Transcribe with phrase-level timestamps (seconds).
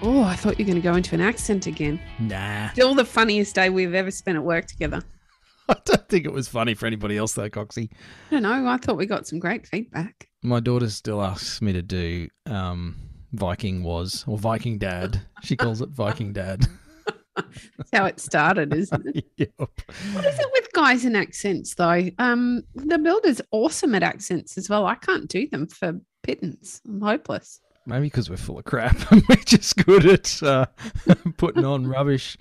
[0.00, 2.00] Oh, I thought you were going to go into an accent again.
[2.20, 5.02] Nah, Still the funniest day we've ever spent at work together.
[5.68, 7.90] I don't think it was funny for anybody else though, Coxie.
[8.30, 8.66] I don't know.
[8.68, 10.28] I thought we got some great feedback.
[10.42, 12.96] My daughter still asks me to do um,
[13.32, 15.20] Viking Waz or Viking Dad.
[15.42, 16.66] She calls it Viking Dad.
[17.36, 19.24] That's how it started, isn't it?
[19.36, 19.50] yep.
[19.58, 22.08] What is it with guys and accents, though?
[22.18, 24.86] Um, the builder's awesome at accents as well.
[24.86, 26.80] I can't do them for pittance.
[26.86, 27.60] I'm hopeless.
[27.88, 30.66] Maybe because we're full of crap and we're just good at uh,
[31.38, 32.36] putting on rubbish.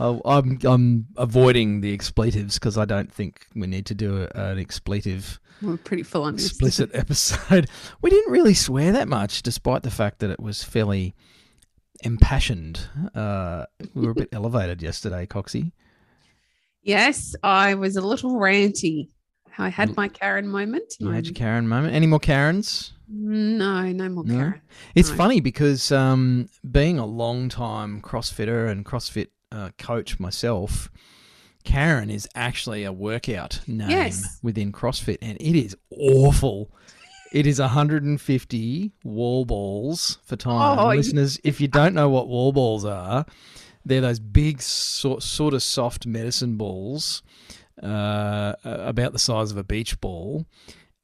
[0.00, 4.40] I- I'm I'm avoiding the expletives because I don't think we need to do a,
[4.52, 7.68] an expletive We're pretty full on explicit episode.
[8.00, 11.14] We didn't really swear that much, despite the fact that it was fairly
[12.02, 12.80] impassioned.
[13.14, 15.72] Uh, we were a bit elevated yesterday, Coxie.
[16.82, 19.08] Yes, I was a little ranty.
[19.58, 20.94] I had my Karen moment.
[20.98, 21.94] You had your Karen moment.
[21.94, 22.92] Any more Karens?
[23.10, 24.34] no, no more No?
[24.34, 24.60] Karen.
[24.94, 25.16] It's No.
[25.16, 30.90] funny because um, being a long time CrossFitter and CrossFit uh, coach myself,
[31.64, 34.38] Karen is actually a workout name Yes.
[34.42, 36.70] within CrossFit, and it is awful.
[37.32, 40.78] It is 150 wall balls for time.
[40.78, 43.26] Oh, Listeners, if you don't know what wall balls are,
[43.84, 47.22] they're those big, sort, sort of soft medicine balls,
[47.82, 50.46] uh, about the size of a beach ball.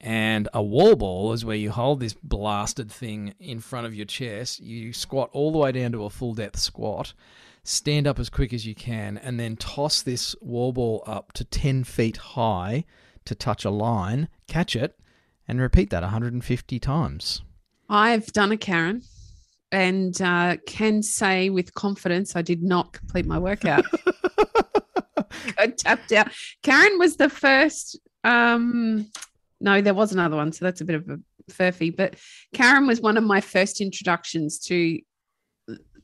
[0.01, 4.05] And a wall ball is where you hold this blasted thing in front of your
[4.05, 4.61] chest.
[4.61, 7.15] You squat all the way down to a full depth squat,
[7.63, 11.45] stand up as quick as you can, and then toss this wall ball up to
[11.45, 12.85] 10 feet high
[13.25, 14.99] to touch a line, catch it,
[15.49, 17.43] and repeat that 150 times.
[17.89, 19.03] I've done a Karen
[19.73, 23.85] and uh, can say with confidence I did not complete my workout.
[25.59, 26.29] I tapped out.
[26.63, 27.99] Karen was the first.
[28.23, 29.11] Um,
[29.61, 31.19] no, there was another one, so that's a bit of a
[31.51, 31.95] furphy.
[31.95, 32.17] But
[32.53, 35.01] Karen was one of my first introductions to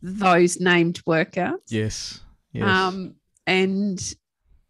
[0.02, 1.58] those named workouts.
[1.68, 2.20] Yes.
[2.52, 2.66] Yes.
[2.66, 3.14] Um,
[3.46, 4.14] and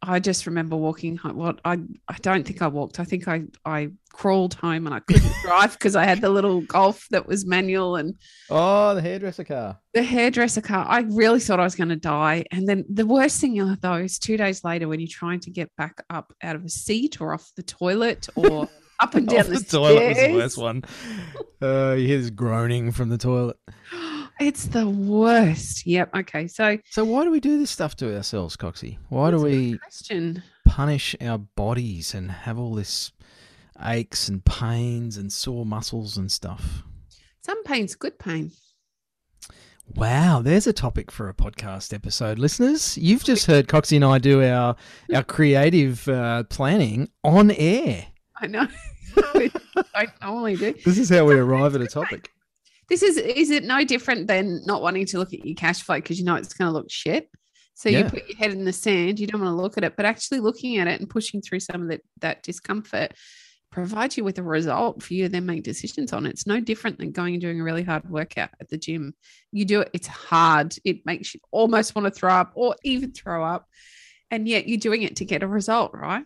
[0.03, 1.37] I just remember walking home.
[1.37, 1.79] What I
[2.09, 3.01] I don't think I walked.
[3.01, 6.63] I think I I crawled home and I couldn't drive because I had the little
[6.63, 8.15] golf that was manual and
[8.49, 9.79] oh, the hairdresser car.
[9.93, 10.87] the hairdresser car.
[10.89, 12.45] I really thought I was going to die.
[12.51, 15.71] And then the worst thing though is two days later when you're trying to get
[15.77, 18.69] back up out of a seat or off the toilet or
[19.01, 20.83] up and down the, the toilet was the worst one.
[21.61, 23.59] Uh, you hear this groaning from the toilet.
[24.41, 25.87] It's the worst.
[25.87, 26.15] Yep.
[26.17, 26.47] Okay.
[26.47, 28.97] So So why do we do this stuff to ourselves, Coxie?
[29.11, 30.43] Why do that's a good we question?
[30.65, 33.13] punish our bodies and have all this
[33.83, 36.83] aches and pains and sore muscles and stuff?
[37.43, 38.53] Some pain's good pain.
[39.95, 42.97] Wow, there's a topic for a podcast episode, listeners.
[42.97, 44.77] You've just heard Coxie and I do our
[45.13, 48.07] our creative uh, planning on air.
[48.37, 48.67] I know.
[49.95, 50.75] I normally do.
[50.85, 52.31] This is how we arrive at a topic.
[52.91, 55.97] This is is it no different than not wanting to look at your cash flow
[55.97, 57.31] because you know it's going to look shit.
[57.75, 58.01] So Yeah.
[58.01, 59.21] you put your head in the sand.
[59.21, 61.61] You don't want to look at it, but actually looking at it and pushing through
[61.61, 63.15] some of that that discomfort
[63.71, 66.27] provides you with a result for you to then make decisions on.
[66.27, 69.15] It's no different than going and doing a really hard workout at the gym.
[69.53, 70.75] You do it; it's hard.
[70.85, 73.67] It makes you almost want to throw up or even throw up,
[74.33, 76.25] and yet you're doing it to get a result, right?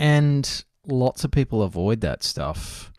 [0.00, 2.90] And lots of people avoid that stuff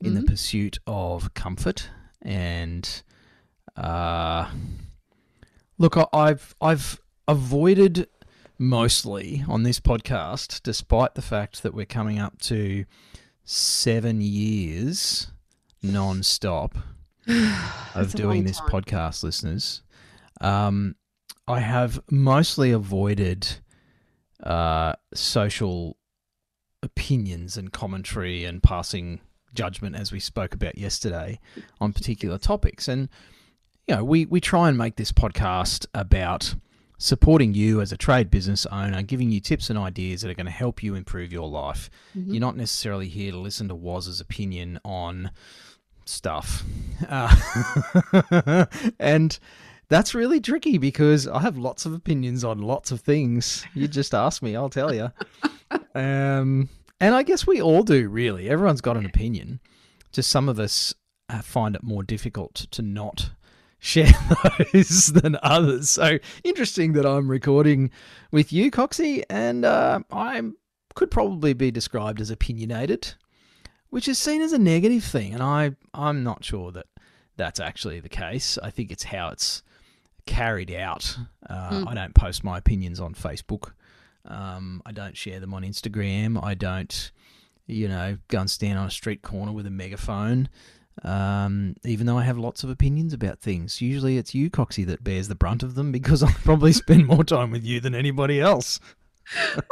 [0.00, 0.26] in the Mhm.
[0.26, 1.90] pursuit of comfort
[2.22, 3.02] and
[3.76, 4.50] uh
[5.78, 8.08] look I've I've avoided
[8.58, 12.84] mostly on this podcast despite the fact that we're coming up to
[13.44, 15.28] 7 years
[15.82, 16.76] non-stop
[17.94, 19.82] of doing this podcast, listeners.
[20.40, 20.96] Um,
[21.46, 23.46] I have mostly avoided
[24.42, 25.96] uh, social
[26.82, 29.20] opinions and commentary and passing
[29.54, 31.40] judgment, as we spoke about yesterday,
[31.80, 32.88] on particular topics.
[32.88, 33.08] And
[33.86, 36.54] you know, we we try and make this podcast about
[36.98, 40.44] supporting you as a trade business owner, giving you tips and ideas that are going
[40.46, 41.88] to help you improve your life.
[42.16, 42.26] Mhm.
[42.32, 45.30] You're not necessarily here to listen to Waz's opinion on
[46.04, 46.62] stuff.
[47.08, 48.66] Uh,
[48.98, 49.38] and
[49.88, 53.64] that's really tricky because I have lots of opinions on lots of things.
[53.74, 55.10] You just ask me, I'll tell you.
[55.94, 56.68] Um,
[57.00, 58.48] and I guess we all do, really.
[58.48, 59.60] Everyone's got an opinion.
[60.12, 60.94] Just some of us
[61.28, 63.30] uh, find it more difficult to not
[63.78, 64.12] share
[64.72, 65.88] those than others.
[65.90, 67.90] So interesting that I'm recording
[68.30, 70.42] with you, Coxie, and uh, I
[70.94, 73.14] could probably be described as opinionated,
[73.88, 76.86] which is seen as a negative thing, and I I'm not sure that
[77.36, 78.58] that's actually the case.
[78.62, 79.62] I think it's how it's
[80.26, 81.16] carried out.
[81.48, 81.88] Uh, Mm.
[81.88, 83.72] I don't post my opinions on Facebook.
[84.24, 86.42] Um, I don't share them on Instagram.
[86.42, 87.10] I don't,
[87.66, 90.48] you know, go and stand on a street corner with a megaphone.
[91.02, 95.02] Um, even though I have lots of opinions about things, usually it's you, Coxie, that
[95.02, 98.40] bears the brunt of them because I probably spend more time with you than anybody
[98.40, 98.80] else.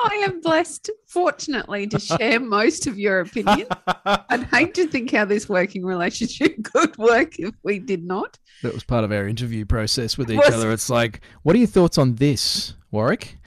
[0.04, 3.66] I am blessed, fortunately, to share most of your opinion.
[4.04, 8.38] I'd hate to think how this working relationship could work if we did not.
[8.62, 10.70] That was part of our interview process with each Was- other.
[10.70, 13.37] It's like, what are your thoughts on this, Warwick?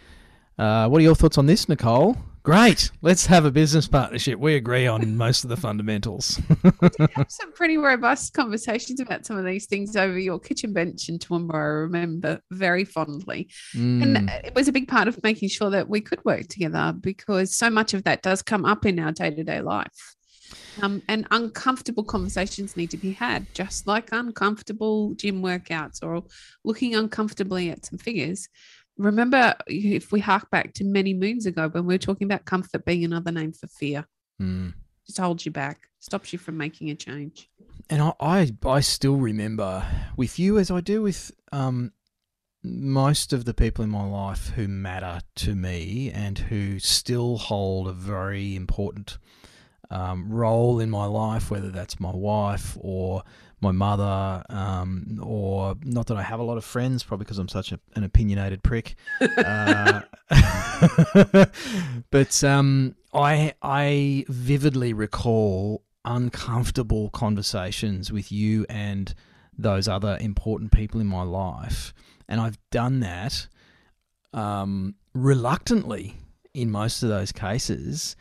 [0.61, 2.15] Uh, what are your thoughts on this, Nicole?
[2.43, 2.91] Great.
[3.01, 4.37] Let's have a business partnership.
[4.37, 6.39] We agree on most of the fundamentals.
[7.15, 11.17] Have some pretty robust conversations about some of these things over your kitchen bench in
[11.17, 13.49] Toowoomba, I remember very fondly.
[13.75, 16.93] Mm, And it was a big part of making sure that we could work together
[16.99, 20.15] because so much of that does come up in our day to day life.
[20.81, 26.23] Um, and uncomfortable conversations need to be had, just like uncomfortable gym workouts or
[26.63, 28.47] looking uncomfortably at some figures.
[29.01, 32.85] Remember, if we hark back to many moons ago when we were talking about comfort
[32.85, 34.05] being another name for fear,
[34.39, 34.73] mm.
[35.07, 37.49] just holds you back, stops you from making a change.
[37.89, 39.83] And I, I, I still remember
[40.15, 41.93] with you, as I do with um,
[42.63, 47.87] most of the people in my life who matter to me and who still hold
[47.87, 49.17] a very important
[49.91, 53.23] um, role in my life, whether that's my wife or
[53.59, 57.49] my mother, um, or not that I have a lot of friends, probably because I'm
[57.49, 58.95] such a, an opinionated prick.
[59.21, 60.01] uh,
[62.09, 69.13] but um, I I vividly recall uncomfortable conversations with you and
[69.55, 71.93] those other important people in my life,
[72.27, 73.47] and I've done that
[74.33, 76.15] um, reluctantly
[76.53, 78.15] in most of those cases,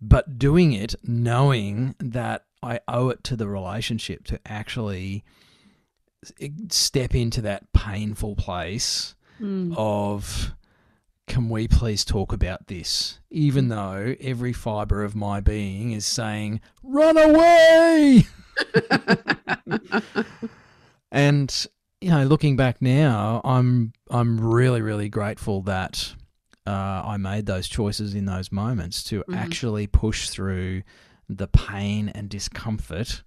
[0.00, 5.24] but doing it knowing that I owe it to the relationship to actually
[6.70, 9.74] step into that painful place Mm.
[9.76, 10.54] of
[11.28, 16.58] can we please talk about this even though every fiber of my being is saying
[16.82, 18.24] run away
[21.12, 21.66] and
[22.00, 26.14] you know looking back now i'm i'm really really grateful that
[26.66, 29.36] uh, i made those choices in those moments to Mhm.
[29.36, 30.82] actually push through
[31.28, 33.22] the pain and discomfort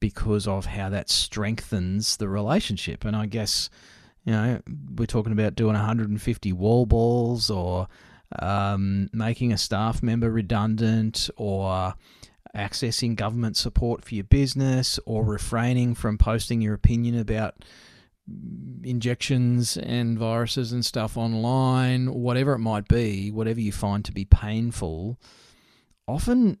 [0.00, 3.70] because of how that strengthens the relationship and i guess
[4.24, 4.60] you know,
[4.96, 7.88] we're talking about doing 150 wall balls or
[8.38, 11.94] um, making a staff member redundant or
[12.54, 17.54] accessing government support for your business or refraining from posting your opinion about
[18.82, 24.24] injections and viruses and stuff online, whatever it might be, whatever you find to be
[24.24, 25.18] painful,
[26.08, 26.58] often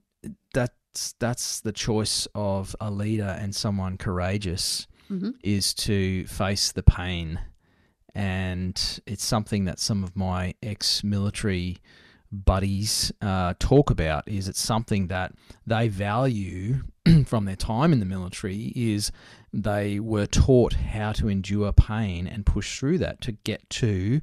[0.52, 5.34] that's that's the choice of a leader and someone courageous Mhm.
[5.42, 7.40] is to face the pain.
[8.14, 11.78] And it's something that some of my ex-military
[12.32, 14.26] buddies uh, talk about.
[14.28, 15.32] Is it's something that
[15.66, 16.82] they value
[17.26, 18.72] from their time in the military.
[18.76, 19.10] Is
[19.52, 24.20] they were taught how to endure pain and push through that to get to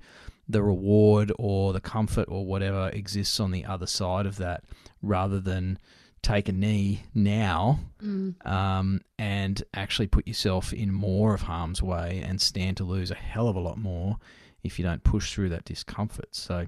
[0.49, 4.63] the reward or the comfort or whatever exists on the other side of that,
[5.01, 5.77] rather than
[6.21, 8.45] take a knee now Mm.
[8.45, 13.15] um, and actually put yourself in more of harm's way and stand to lose a
[13.15, 14.17] hell of a lot more
[14.63, 16.27] if you don't push through that discomfort.
[16.35, 16.67] So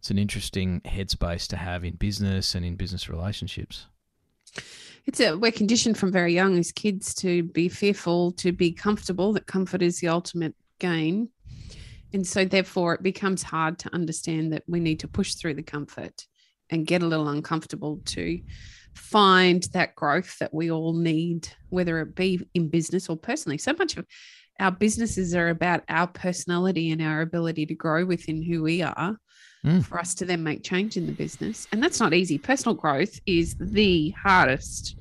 [0.00, 3.86] it's an interesting headspace to have in business and in business relationships.
[5.04, 9.34] It's a, we're conditioned from very young as kids to be fearful, to be comfortable,
[9.34, 11.28] that comfort is the ultimate gain.
[12.14, 15.62] And so, therefore, it becomes hard to understand that we need to push through the
[15.62, 16.26] comfort
[16.70, 18.40] and get a little uncomfortable to
[18.94, 23.58] find that growth that we all need, whether it be in business or personally.
[23.58, 24.06] So much of
[24.58, 29.18] our businesses are about our personality and our ability to grow within who we are
[29.64, 29.84] Mm.
[29.84, 31.68] for us to then make change in the business.
[31.70, 32.38] And that's not easy.
[32.38, 34.96] Personal growth is the hardest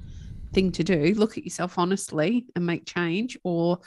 [0.54, 1.14] thing to do.
[1.16, 3.80] Look at yourself honestly and make change or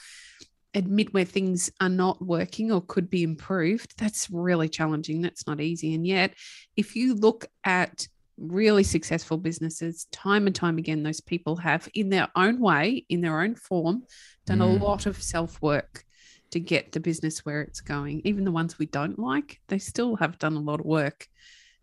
[0.75, 3.93] admit where things are not working or could be improved.
[3.99, 5.21] That's really challenging.
[5.21, 5.95] That's not easy.
[5.95, 6.33] And yet,
[6.75, 12.09] if you look at really successful businesses, time and time again, those people have, in
[12.09, 14.05] their own way, in their own form,
[14.47, 14.81] done Mm.
[14.81, 16.05] a lot of self work
[16.53, 18.23] to get the business where it's going.
[18.25, 21.29] Even the ones we don't like, they still have done a lot of work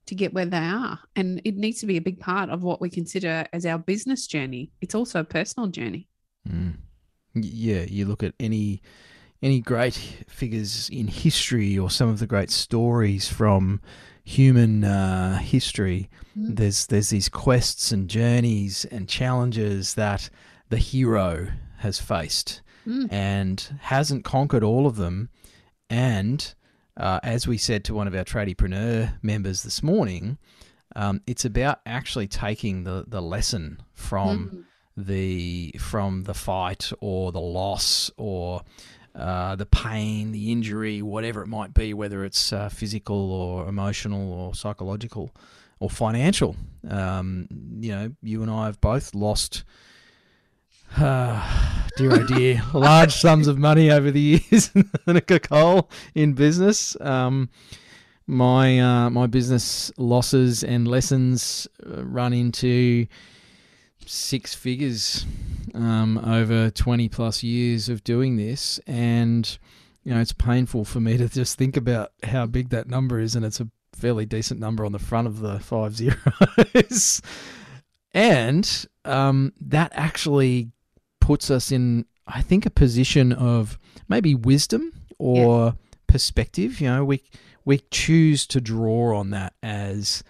[0.05, 0.99] to get where they are.
[1.15, 4.27] And it needs to be a big part of what we consider as our business
[4.27, 4.71] journey.
[4.81, 6.07] It's also a personal journey.
[6.47, 6.77] Mm.
[7.35, 8.81] Yeah, you look at any
[9.41, 13.79] any great figures in history or some of the great stories from
[14.23, 16.09] human uh, history.
[16.37, 16.57] Mm.
[16.57, 20.29] There's there's these quests and journeys and challenges that
[20.69, 21.47] the hero
[21.77, 23.11] has faced Mm.
[23.11, 25.29] and hasn't conquered all of them.
[25.89, 26.53] And
[26.97, 30.37] uh, as we said to one of our tradiepreneur members this morning,
[30.95, 34.65] um, it's about actually taking the, the lesson from
[34.97, 35.05] Mm.
[35.05, 38.61] the from the fight or the loss or
[39.15, 44.31] uh, the pain, the injury, whatever it might be, whether it's uh, physical or emotional
[44.33, 45.31] or psychological
[45.79, 46.55] or financial.
[46.87, 47.47] Um,
[47.79, 49.63] you know, you and I have both lost.
[50.97, 56.95] Dear oh dear, large sums of money over the years in a Nicole in business.
[57.01, 57.49] Um,
[58.25, 63.05] my uh, my business losses and lessons uh, run into
[64.05, 65.25] six figures
[65.75, 69.57] um, over 20 plus years of doing this and
[70.03, 73.35] you know it's painful for me to just think about how big that number is
[73.35, 77.21] and it's a fairly decent number on the front of the five zeros
[78.13, 80.71] and um, that actually
[81.29, 82.05] puts us in
[82.37, 84.83] i think a position of maybe wisdom
[85.19, 85.73] or
[86.07, 87.17] perspective you know we
[87.65, 90.23] we choose to draw on that as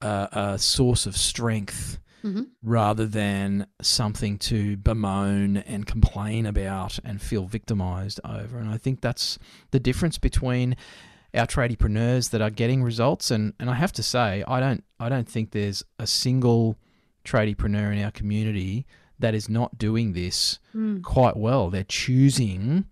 [0.00, 2.46] a, a source of strength Mhm.
[2.64, 8.58] rather than something to bemoan and complain about and feel victimized over.
[8.58, 9.38] And I think that's
[9.70, 10.74] the difference between
[11.32, 15.08] our tradiepreneurs that are getting results and, and I have to say I don't I
[15.08, 16.76] don't think there's a single
[17.24, 18.84] tradiepreneur in our community
[19.18, 21.02] that is not doing this Mm.
[21.02, 21.70] quite well.
[21.70, 22.84] They're choosing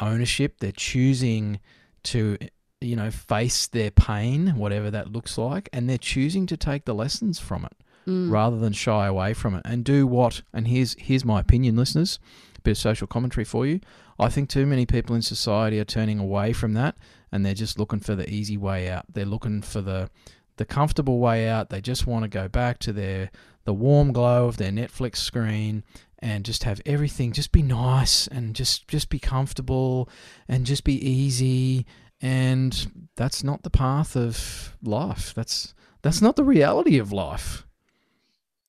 [0.00, 1.60] ownership, they're choosing
[2.04, 2.38] to
[2.80, 6.94] you know face their pain, whatever that looks like, and they're choosing to take the
[6.94, 7.72] lessons from it
[8.06, 8.30] Mm.
[8.30, 12.18] rather than shy away from it and do what and here's here's my opinion listeners
[12.58, 13.80] a bit of social commentary for you
[14.18, 16.98] i think too many people in society are turning away from that
[17.32, 20.10] and they're just looking for the easy way out they're looking for the
[20.58, 23.30] the comfortable way out they just want to go back to their
[23.64, 25.84] the warm glow of their netflix screen
[26.18, 30.08] and just have everything just be nice and just just be comfortable
[30.48, 31.86] and just be easy
[32.20, 37.64] and that's not the path of life that's that's not the reality of life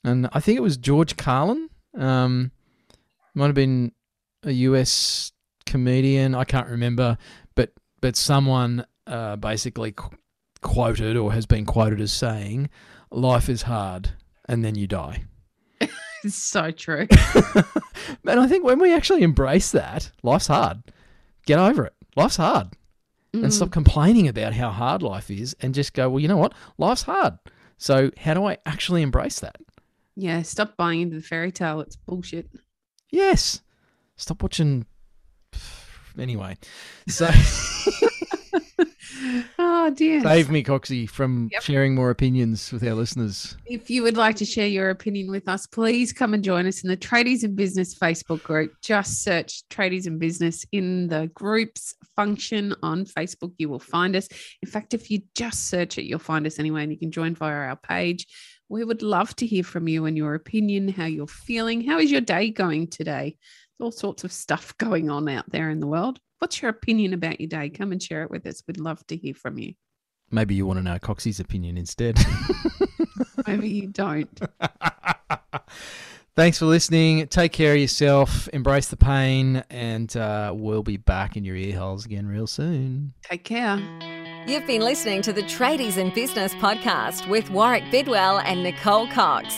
[0.06, 1.68] and I think it was George Carlin.
[1.96, 2.52] Um,
[3.34, 3.92] might have been
[4.44, 5.32] a US
[5.66, 6.36] comedian.
[6.36, 7.18] I can't remember,
[7.56, 7.72] but
[8.02, 10.16] but someone uh, basically qu-
[10.62, 12.70] quoted or has been quoted as saying,
[13.10, 14.12] "Life is hard,
[14.48, 15.24] and then you die."
[16.24, 17.06] It's so true.
[18.28, 20.82] and I think when we actually embrace that, life's hard.
[21.46, 21.94] Get over it.
[22.16, 22.70] Life's hard,
[23.34, 23.44] Mm.
[23.44, 26.54] and stop complaining about how hard life is, and just go, well, you know what?
[26.80, 27.38] Life's hard.
[27.78, 29.58] So how do I actually embrace that?
[30.16, 31.82] Yeah, stop buying into the fairy tale.
[31.82, 32.50] It's bullshit.
[33.12, 33.62] Yes.
[34.18, 34.88] Stop watching.
[36.18, 36.56] Anyway,
[37.10, 37.28] so
[39.86, 40.20] Oh dear.
[40.22, 41.62] save me, Coxie, from Yep.
[41.62, 43.56] sharing more opinions with our listeners.
[43.68, 46.84] If you would like to share your opinion with us, please come and join us
[46.84, 48.74] in the Tradies in Business Facebook group.
[48.82, 53.54] Just search Tradies in Business in the groups function on Facebook.
[53.60, 54.28] You will find us.
[54.64, 57.36] In fact, if you just search it, you'll find us anyway, and you can join
[57.36, 58.26] via our page.
[58.70, 61.82] We would love to hear from you and your opinion, how you're feeling.
[61.86, 63.38] How is your day going today?
[63.78, 66.20] There's all sorts of stuff going on out there in the world.
[66.46, 67.70] What's your opinion about your day?
[67.72, 68.62] Come and share it with us.
[68.68, 69.74] We'd love to hear from you.
[70.30, 72.20] Maybe you want to know Coxie's opinion instead.
[73.48, 74.30] Maybe you don't.
[76.36, 77.26] Thanks for listening.
[77.30, 78.48] Take care of yourself.
[78.54, 83.16] Embrace the pain, and uh, we'll be back in your ear holes again real soon.
[83.24, 83.78] Take care.
[84.46, 89.58] You've been listening to the Tradies in Business podcast with Warwick Bidwell and Nicole Cox.